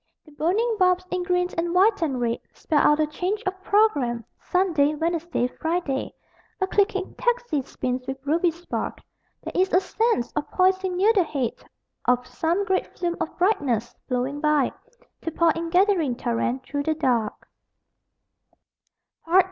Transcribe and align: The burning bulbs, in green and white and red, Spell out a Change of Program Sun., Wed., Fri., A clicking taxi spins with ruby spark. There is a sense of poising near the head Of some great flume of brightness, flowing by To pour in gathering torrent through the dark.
The 0.25 0.31
burning 0.31 0.77
bulbs, 0.79 1.05
in 1.11 1.21
green 1.21 1.49
and 1.59 1.75
white 1.75 2.01
and 2.01 2.19
red, 2.19 2.39
Spell 2.55 2.79
out 2.79 2.99
a 2.99 3.05
Change 3.05 3.43
of 3.45 3.61
Program 3.63 4.25
Sun., 4.39 4.73
Wed., 4.73 5.21
Fri., 5.21 6.15
A 6.59 6.65
clicking 6.67 7.13
taxi 7.19 7.61
spins 7.61 8.07
with 8.07 8.17
ruby 8.25 8.49
spark. 8.49 8.97
There 9.43 9.51
is 9.53 9.71
a 9.71 9.79
sense 9.79 10.31
of 10.33 10.49
poising 10.49 10.97
near 10.97 11.13
the 11.13 11.23
head 11.23 11.63
Of 12.05 12.25
some 12.25 12.65
great 12.65 12.87
flume 12.97 13.15
of 13.21 13.37
brightness, 13.37 13.93
flowing 14.07 14.41
by 14.41 14.71
To 15.21 15.29
pour 15.29 15.51
in 15.51 15.69
gathering 15.69 16.15
torrent 16.15 16.63
through 16.63 16.81
the 16.81 16.95
dark. 16.95 17.47